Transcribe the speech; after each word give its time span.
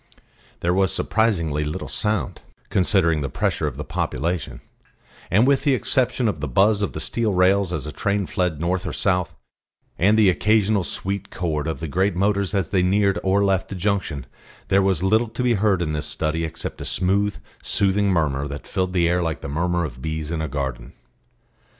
There 0.61 0.73
was 0.73 0.91
surprisingly 0.91 1.63
little 1.63 1.87
sound, 1.87 2.41
considering 2.71 3.21
the 3.21 3.29
pressure 3.29 3.67
of 3.67 3.77
the 3.77 3.83
population; 3.83 4.59
and, 5.29 5.45
with 5.45 5.63
the 5.63 5.75
exception 5.75 6.27
of 6.27 6.39
the 6.39 6.47
buzz 6.47 6.81
of 6.81 6.93
the 6.93 6.99
steel 6.99 7.35
rails 7.35 7.71
as 7.71 7.85
a 7.85 7.91
train 7.91 8.25
fled 8.25 8.59
north 8.59 8.87
or 8.87 8.93
south, 8.93 9.35
and 9.99 10.17
the 10.17 10.27
occasional 10.31 10.83
sweet 10.83 11.29
chord 11.29 11.67
of 11.67 11.79
the 11.81 11.87
great 11.87 12.15
motors 12.15 12.55
as 12.55 12.71
they 12.71 12.81
neared 12.81 13.19
or 13.23 13.45
left 13.45 13.69
the 13.69 13.75
junction, 13.75 14.25
there 14.69 14.81
was 14.81 15.03
little 15.03 15.29
to 15.29 15.43
be 15.43 15.53
heard 15.53 15.83
in 15.83 15.93
this 15.93 16.07
study 16.07 16.45
except 16.45 16.81
a 16.81 16.85
smooth, 16.85 17.35
soothing 17.61 18.09
murmur 18.09 18.47
that 18.47 18.65
filled 18.65 18.93
the 18.93 19.07
air 19.07 19.21
like 19.21 19.41
the 19.41 19.47
murmur 19.47 19.85
of 19.85 20.01
bees 20.01 20.31
in 20.31 20.41
a 20.41 20.47
garden. 20.47 20.93